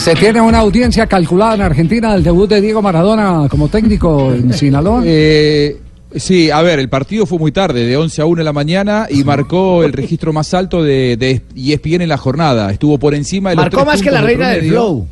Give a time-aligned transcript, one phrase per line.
[0.00, 4.52] ¿Se tiene una audiencia calculada en Argentina del debut de Diego Maradona como técnico en
[4.54, 5.02] Sinaloa?
[5.04, 5.76] Eh,
[6.16, 9.06] sí, a ver, el partido fue muy tarde, de 11 a 1 de la mañana,
[9.10, 12.72] y marcó el registro más alto de, de ESPN en la jornada.
[12.72, 15.06] Estuvo por encima de los Marcó tres más que la reina del flow.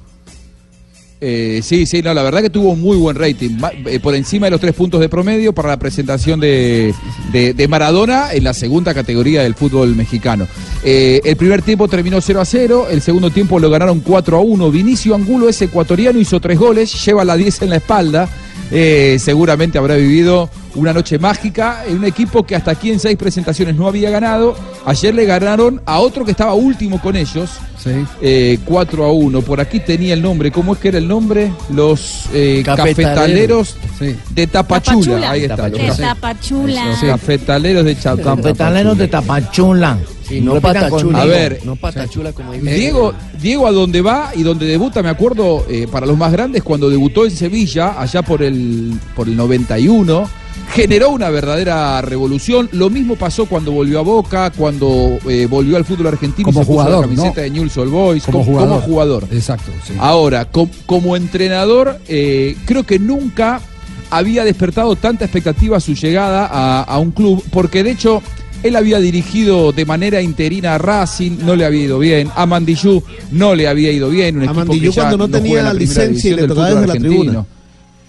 [1.21, 4.53] Eh, sí, sí, no, la verdad que tuvo muy buen rating, eh, por encima de
[4.53, 6.95] los tres puntos de promedio para la presentación de,
[7.33, 10.47] de- Maradona en la segunda categoría del fútbol mexicano.
[10.85, 14.41] Eh, el primer tiempo terminó 0 a 0, el segundo tiempo lo ganaron 4 a
[14.41, 14.71] 1.
[14.71, 18.29] Vinicio Angulo, ese ecuatoriano, hizo tres goles, lleva la 10 en la espalda.
[19.19, 23.75] Seguramente habrá vivido una noche mágica en un equipo que hasta aquí en seis presentaciones
[23.77, 24.57] no había ganado.
[24.85, 27.51] Ayer le ganaron a otro que estaba último con ellos.
[28.21, 29.41] eh, 4 a 1.
[29.43, 30.51] Por aquí tenía el nombre.
[30.51, 31.51] ¿Cómo es que era el nombre?
[31.75, 33.75] Los eh, Cafetaleros.
[33.75, 33.77] cafetaleros
[34.35, 34.97] de Tapachula.
[34.97, 35.31] Tapachula.
[35.31, 35.71] Ahí está.
[35.71, 36.85] De los Tapachula.
[36.87, 39.99] los cafetaleros de Cha- Cafetaleros de Tapachula.
[40.29, 41.23] Sí, no Repitan patachula.
[41.23, 42.75] A ver, No patachula como dice.
[42.75, 46.63] Diego, Diego a donde va y donde debuta, me acuerdo, eh, para los más grandes,
[46.63, 50.29] cuando debutó en Sevilla, allá por el, por el 91,
[50.73, 52.69] generó una verdadera revolución.
[52.73, 56.63] Lo mismo pasó cuando volvió a Boca, cuando eh, volvió al fútbol argentino Como y
[56.65, 57.43] se puso jugador, la camiseta ¿no?
[57.43, 58.69] de Newell's Old Boys, Como como, jugador.
[58.75, 59.29] como jugador.
[59.33, 59.95] Exacto, sí.
[59.99, 63.61] Ahora, com- como entrenador, eh, creo que nunca
[64.11, 68.23] había despertado tanta expectativa su llegada a, a un club, porque de hecho
[68.63, 73.03] él había dirigido de manera interina a Racing, no le había ido bien, a Mandillú
[73.31, 76.35] no le había ido bien, un A Mandillú cuando no tenía en la licencia y
[76.35, 77.47] le tocaba desde la tribuna.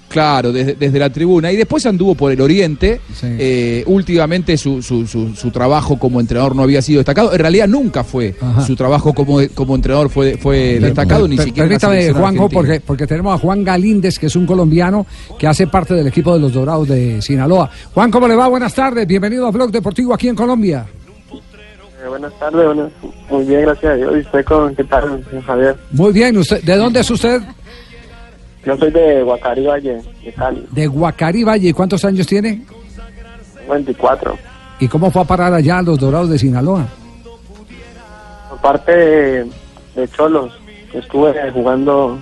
[0.10, 1.52] Claro, desde, desde la tribuna.
[1.52, 3.00] Y después anduvo por el Oriente.
[3.24, 7.32] Eh, últimamente su, su, su- su trabajo como entrenador no había sido destacado.
[7.32, 8.36] En realidad nunca fue.
[8.42, 8.62] Ajá.
[8.66, 11.68] Su trabajo como, como entrenador fue, fue destacado, ni Per- siquiera.
[11.68, 15.06] en la Permítame, Juanjo, porque, porque tenemos a Juan Galíndez, que es un colombiano
[15.38, 17.70] que hace parte del equipo de los Dorados de Sinaloa.
[17.94, 18.48] Juan, ¿cómo le va?
[18.48, 19.06] Buenas tardes.
[19.08, 20.88] Bienvenido a Blog Deportivo aquí en Colombia.
[21.32, 22.92] Eh, buenas tardes, buenas-
[23.30, 24.14] muy bien, gracias a Dios.
[24.16, 25.76] ¿Y usted con qué tal, Javier?
[25.92, 26.36] Muy bien.
[26.38, 27.42] ¿Usted, ¿De dónde es usted?
[28.66, 31.70] Yo soy de Guacarí Valle, de Cali, De Guacarí Valle.
[31.70, 32.62] ¿Y ¿Cuántos años tiene?
[33.70, 34.38] 24.
[34.80, 36.88] ¿Y cómo fue a parar allá a los Dorados de Sinaloa?
[38.50, 39.50] Por parte de,
[39.96, 40.52] de Cholos,
[40.94, 42.20] estuve jugando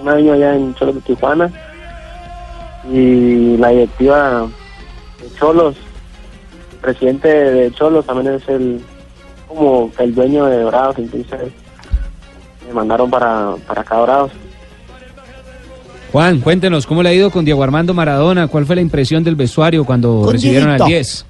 [0.00, 1.50] un año allá en Cholos de Tijuana
[2.90, 4.48] y la directiva
[5.20, 5.76] de Cholos,
[6.72, 8.80] el presidente de Cholos también es el
[9.46, 11.52] como el dueño de Dorados, entonces
[12.66, 14.30] me mandaron para, para acá Dorados.
[16.12, 18.48] Juan, cuéntenos, ¿cómo le ha ido con Diego Armando Maradona?
[18.48, 20.96] ¿Cuál fue la impresión del vestuario cuando Con recibieron al Dieguito.
[20.96, 21.26] 10?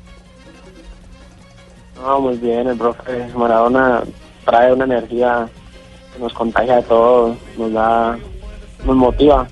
[2.02, 4.02] No, muy bien, el profe Maradona
[4.46, 5.46] trae una energía
[6.14, 8.18] que nos contagia a todos, nos da,
[8.86, 9.46] nos motiva.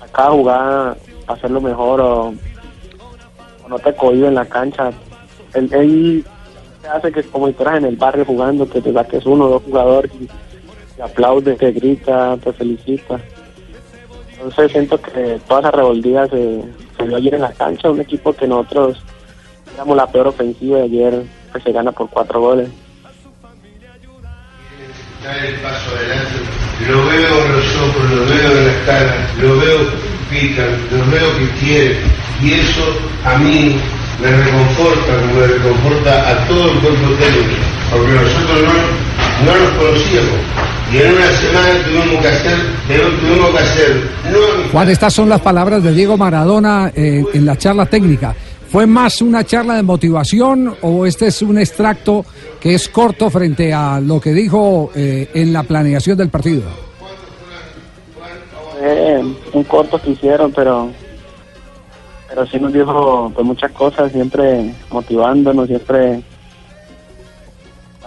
[0.00, 0.96] A cada jugada,
[1.26, 2.34] hacerlo mejor o,
[3.64, 4.90] o no te cohibe en la cancha.
[5.52, 6.24] Él, él
[6.80, 9.50] te hace que como si estuvieras en el barrio jugando, que te saques uno o
[9.50, 10.28] dos jugadores y
[10.98, 13.20] te aplaude, te grita, te felicita.
[14.32, 16.62] Entonces siento que toda esa rebeldía se,
[16.96, 18.98] se vio ayer en la cancha, un equipo que nosotros
[19.74, 21.22] éramos la peor ofensiva y ayer
[21.52, 22.68] pues, se gana por cuatro goles.
[25.22, 26.34] dar el paso adelante.
[26.88, 29.96] Lo veo en los ojos, lo veo en las caras, lo veo que
[30.30, 31.98] pican, lo veo que quieren.
[32.42, 32.82] Y eso
[33.24, 33.76] a mí
[34.20, 37.54] me reconforta, le reconforta a todo el cuerpo técnico,
[37.90, 40.40] porque nosotros no, no nos conocíamos.
[40.92, 42.58] Y en una semana tuvimos que hacer,
[43.20, 47.56] tuvimos que hacer, no Juan, estas son las palabras de Diego Maradona eh, en la
[47.56, 48.34] charla técnica.
[48.70, 52.24] ¿Fue más una charla de motivación o este es un extracto
[52.60, 56.62] que es corto frente a lo que dijo eh, en la planeación del partido?
[58.82, 59.22] Eh,
[59.52, 60.90] un corto que hicieron, pero
[62.28, 66.22] pero sí nos dijo pues, muchas cosas, siempre motivándonos, siempre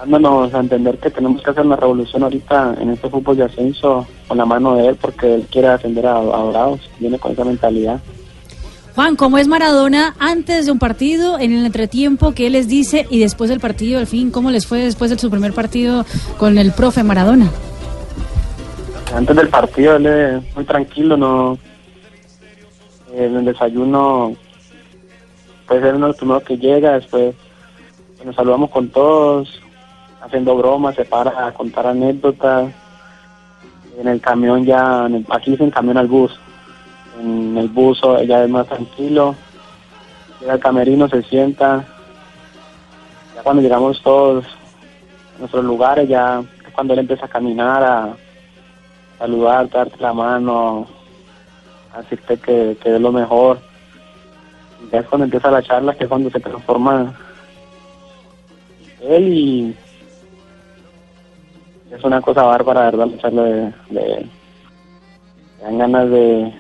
[0.01, 4.07] dándonos a entender que tenemos que hacer una revolución ahorita en este fútbol de ascenso
[4.28, 7.46] con la mano de él, porque él quiere ascender a, a Dorados, viene con esa
[7.46, 7.99] mentalidad.
[8.96, 13.20] Juan, ¿cómo es Maradona antes de un partido, en el entretiempo, qué les dice y
[13.20, 16.03] después del partido, al fin, cómo les fue después de su primer partido
[16.37, 17.49] con el profe Maradona?
[19.16, 21.58] Antes del partido él es muy tranquilo, no
[23.14, 24.35] en el desayuno
[25.67, 27.35] pues él es uno de los primeros que llega, después
[28.25, 29.61] nos saludamos con todos,
[30.22, 32.72] haciendo bromas, se para a contar anécdotas,
[34.00, 36.40] en el camión ya, en el- aquí dicen camión al bus,
[37.20, 39.35] en el bus ella es más tranquilo,
[40.40, 41.85] llega al camerino, se sienta,
[43.35, 44.46] ya cuando llegamos todos
[45.35, 48.16] a nuestros lugares, ya es cuando él empieza a caminar, a
[49.20, 50.88] saludar, darte la mano,
[51.94, 53.59] a decirte que, que es lo mejor.
[54.91, 57.14] Ya es cuando empieza la charla, que es cuando se transforma
[59.02, 59.76] él y
[61.96, 63.08] es una cosa bárbara, ¿verdad?
[63.08, 64.26] La charla de, de-
[65.61, 66.53] dan ganas de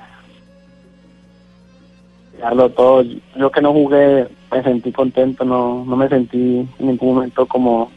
[2.39, 3.03] darlo todo.
[3.35, 7.89] Yo que no jugué, me sentí contento, no, no me sentí en ningún momento como,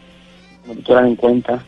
[0.66, 1.62] que quieran en cuenta.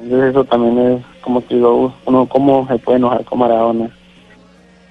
[0.00, 3.90] Entonces eso también es, como te digo, uno cómo se puede enojar con Maradona.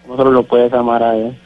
[0.04, 1.38] Cómo solo lo puedes amar a él.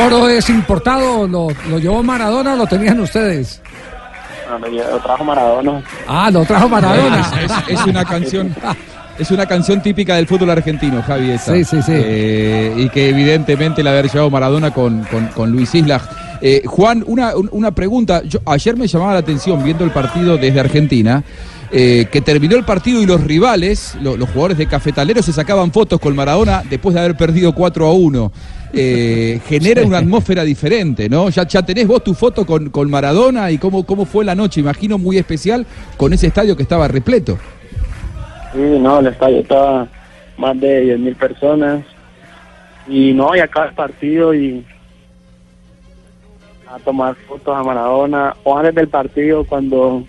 [0.00, 1.26] Eh, ¿El coro es importado?
[1.28, 3.60] ¿Lo, lo llevó Maradona o lo tenían ustedes?
[4.48, 5.82] No, lo, trajo Maradona.
[6.08, 7.30] Ah, lo trajo Maradona.
[7.68, 8.54] Es, es una canción.
[9.18, 11.30] Es una canción típica del fútbol argentino, Javi.
[11.32, 11.52] esa.
[11.52, 11.92] Sí, sí, sí.
[11.94, 16.02] Eh, y que evidentemente la haber llevado Maradona con, con- con Luis Islas.
[16.40, 18.22] Eh, Juan, una, un- una pregunta.
[18.24, 21.22] Yo, ayer me llamaba la atención viendo el partido desde Argentina.
[21.72, 25.70] eh, que terminó el partido y los rivales, lo- los jugadores de Cafetalero, se sacaban
[25.70, 28.32] fotos con Maradona después de haber perdido 4 a 1.
[28.72, 31.28] Eh, genera una atmósfera diferente, ¿no?
[31.28, 34.60] Ya, ya tenés vos tu foto con, con Maradona y cómo, cómo fue la noche,
[34.60, 37.36] imagino muy especial con ese estadio que estaba repleto.
[38.52, 39.88] Sí, no, el estadio estaba
[40.36, 41.84] más de 10.000 personas.
[42.88, 44.64] Y no, y acá el partido y
[46.68, 48.36] a tomar fotos a Maradona.
[48.44, 50.04] O antes del partido, cuando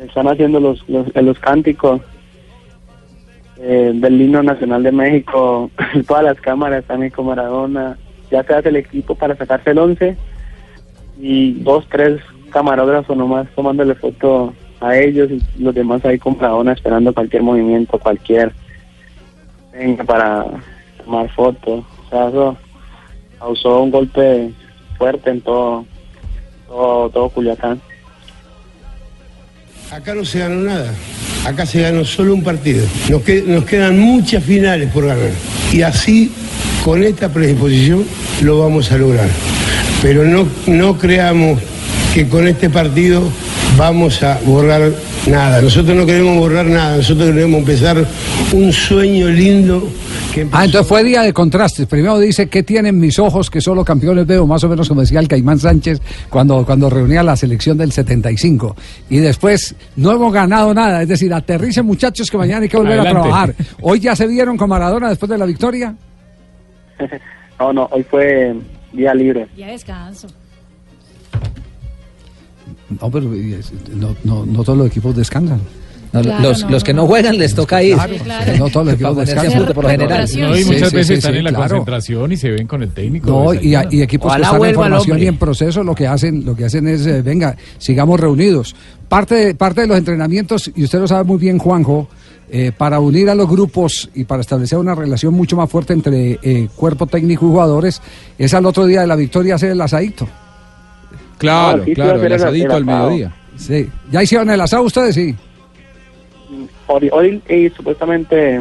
[0.00, 2.00] están haciendo los, los, los cánticos
[3.64, 5.70] eh, del himno nacional de México,
[6.08, 7.96] todas las cámaras ahí con Maradona.
[8.28, 10.16] Ya se hace el equipo para sacarse el 11
[11.20, 12.20] y dos, tres
[12.50, 17.98] camarógrafos nomás tomándole foto a ellos y los demás ahí con Maradona esperando cualquier movimiento,
[18.00, 18.52] cualquier
[19.72, 20.44] venga para
[21.04, 21.84] tomar fotos.
[22.06, 22.56] O sea, eso
[23.38, 24.52] causó un golpe
[24.98, 25.86] fuerte en todo,
[26.66, 27.80] todo, todo Culiacán.
[29.92, 30.92] Acá no se ganó nada.
[31.44, 32.84] Acá se ganó solo un partido.
[33.08, 35.30] Nos, que- nos quedan muchas finales por ganar.
[35.72, 36.30] Y así,
[36.84, 38.04] con esta predisposición,
[38.42, 39.28] lo vamos a lograr.
[40.02, 41.58] Pero no, no creamos
[42.14, 43.22] que con este partido
[43.76, 44.92] vamos a borrar
[45.26, 45.60] nada.
[45.60, 46.96] Nosotros no queremos borrar nada.
[46.98, 48.06] Nosotros queremos empezar
[48.52, 49.88] un sueño lindo
[50.52, 51.86] Ah, entonces fue día de contrastes.
[51.86, 54.46] Primero dice, ¿qué tienen mis ojos que solo campeones veo?
[54.46, 56.00] Más o menos como decía el Caimán Sánchez
[56.30, 58.74] cuando, cuando reunía la selección del 75.
[59.10, 61.02] Y después, no hemos ganado nada.
[61.02, 63.18] Es decir, aterricen muchachos que mañana hay que volver Adelante.
[63.18, 63.54] a trabajar.
[63.82, 65.94] ¿Hoy ya se vieron con Maradona después de la victoria?
[67.58, 68.56] No, no, hoy fue
[68.92, 69.46] día libre.
[69.56, 70.26] Ya descanso.
[73.00, 73.30] No, pero
[73.94, 75.60] no, no, no todos los equipos descansan.
[76.12, 77.06] No, Claro, los, no, los que no.
[77.06, 77.96] juegan les toca ir.
[77.96, 78.56] Claro.
[78.58, 79.72] No todos los equipos descansan.
[79.72, 80.28] por lo general.
[80.38, 81.68] No, y muchas sí, veces sí, están sí, en la claro.
[81.68, 83.30] concentración y se ven con el técnico.
[83.30, 86.54] No, y, equipos Ojalá que están en formación y en proceso lo que hacen, lo
[86.54, 88.76] que hacen es, eh, venga, sigamos reunidos.
[89.08, 92.08] Parte de, parte de los entrenamientos, y usted lo sabe muy bien, Juanjo,
[92.50, 96.38] eh, para unir a los grupos y para establecer una relación mucho más fuerte entre
[96.42, 98.02] eh, cuerpo técnico y jugadores,
[98.36, 100.28] es al otro día de la victoria hacer el asadito.
[101.38, 103.34] Claro, sí, claro, el asadito al mediodía.
[103.56, 103.88] Sí.
[104.10, 105.14] ¿Ya hicieron el asado ustedes?
[105.14, 105.34] Sí.
[106.94, 108.60] Hoy, eh, supuestamente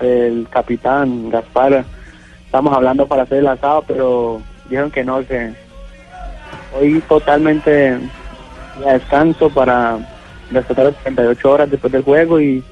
[0.00, 1.82] el capitán Gaspar,
[2.44, 5.54] estamos hablando para hacer el asado, pero dijeron que no, que
[6.78, 7.98] hoy totalmente
[8.84, 9.96] descanso para
[10.50, 12.62] respetar las 38 horas después del juego y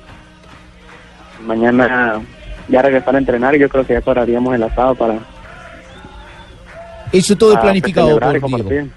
[1.47, 2.21] mañana
[2.69, 5.19] ya regresar a entrenar y yo creo que ya pararíamos el asado para,
[7.13, 8.89] Eso todo es para planificado y por Diego.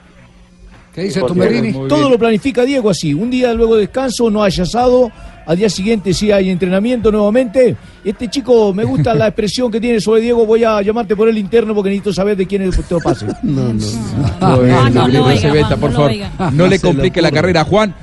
[0.94, 1.72] ¿Qué dice Tumberini?
[1.72, 2.12] Todo bien.
[2.12, 3.14] lo planifica Diego así.
[3.14, 5.12] Un día luego de descanso, no hay asado.
[5.46, 7.76] Al día siguiente sí hay entrenamiento nuevamente.
[8.04, 10.46] Este chico, me gusta la expresión que tiene sobre Diego.
[10.46, 13.26] Voy a llamarte por el interno porque necesito saber de quién es el pase.
[13.44, 16.12] No, no, se veta, por no favor.
[16.12, 16.32] oiga.
[16.54, 17.96] No le complique la carrera, Juan.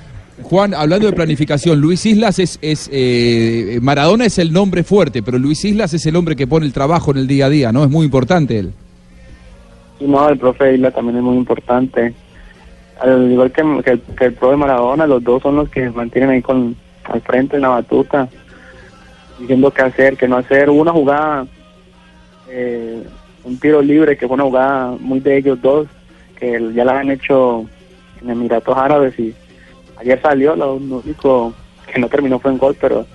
[0.42, 5.38] Juan, hablando de planificación, Luis Islas es, es eh, Maradona es el nombre fuerte, pero
[5.38, 7.82] Luis Islas es el hombre que pone el trabajo en el día a día, ¿no?
[7.82, 8.72] Es muy importante él.
[10.00, 12.14] Y no, el profe Isla también es muy importante.
[13.00, 16.30] Al igual que, que el, que el profe Maradona, los dos son los que mantienen
[16.30, 18.28] ahí con al frente en la batuta,
[19.38, 20.68] diciendo qué hacer, qué no hacer.
[20.70, 21.46] Hubo una jugada,
[22.48, 23.02] eh,
[23.44, 25.86] un tiro libre, que fue una jugada muy de ellos dos,
[26.38, 27.64] que ya la han hecho
[28.20, 29.34] en Emiratos Árabes y
[29.96, 31.54] ayer salió, lo único
[31.92, 33.06] que no terminó fue en gol, pero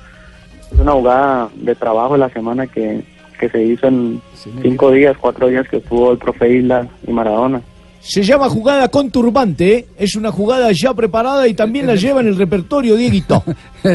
[0.71, 3.03] es una jugada de trabajo de la semana que,
[3.39, 4.21] que se hizo en
[4.61, 7.61] cinco días, cuatro días que estuvo el profe Isla y Maradona.
[8.05, 9.75] Se llama jugada con turbante.
[9.77, 9.85] ¿eh?
[9.97, 13.43] Es una jugada ya preparada y también la lleva en el repertorio Dieguito.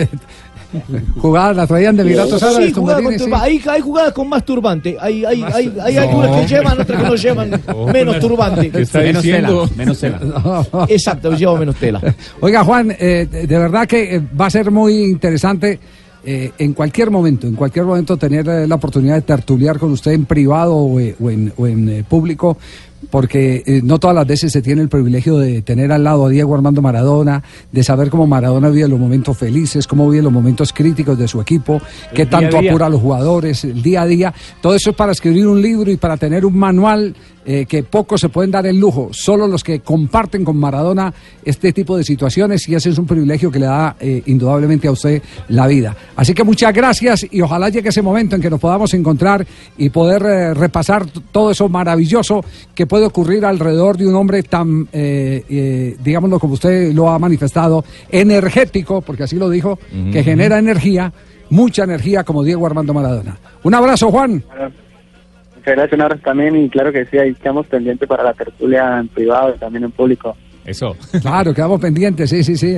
[1.18, 3.24] Jugadas las traían de Emiratos Árabes, Sí, jugadas con sí.
[3.34, 4.96] hay, hay jugadas con más turbante.
[5.00, 6.00] Hay, hay, hay, hay No.
[6.02, 7.50] algunas que llevan, otras que no llevan
[7.92, 8.70] menos turbante.
[8.70, 9.62] ¿Qué está Menos diciendo?
[9.66, 10.20] tela, menos tela.
[10.88, 12.02] Exacto, lleva menos tela.
[12.40, 15.80] Oiga, Juan, eh, de verdad que eh, va a ser muy interesante
[16.24, 20.12] eh, en cualquier momento, en cualquier momento tener eh, la oportunidad de tertuliar con usted
[20.12, 22.58] en privado o, eh, o en, o en, eh, público,
[23.10, 26.28] porque eh, no todas las veces se tiene el privilegio de tener al lado a
[26.28, 30.72] Diego Armando Maradona, de saber cómo Maradona vive los momentos felices, cómo vive los momentos
[30.72, 34.06] críticos de su equipo, qué día a tanto apura a los jugadores, el día a
[34.06, 34.34] día.
[34.60, 37.14] Todo eso es para escribir un libro y para tener un manual
[37.50, 41.72] eh, que pocos se pueden dar el lujo, solo los que comparten con Maradona este
[41.72, 45.22] tipo de situaciones y ese es un privilegio que le da eh, indudablemente a usted
[45.48, 45.96] la vida.
[46.14, 49.46] Así que muchas gracias y ojalá llegue ese momento en que nos podamos encontrar
[49.78, 55.44] y poder repasar todo eso maravilloso que puede ocurrir alrededor de un hombre tan, eh,
[55.48, 59.78] eh, digámoslo como usted lo ha manifestado, energético, porque así lo dijo,
[60.12, 61.12] que genera energía,
[61.50, 63.38] mucha energía como Diego Armando Maradona.
[63.62, 64.42] Un abrazo, Juan.
[65.56, 68.98] Muchas gracias, un abrazo también y claro que sí, ahí estamos pendientes para la tertulia
[68.98, 70.36] en privado y también en público.
[70.68, 70.94] Eso.
[71.22, 72.76] Claro, quedamos pendientes, sí, sí, sí.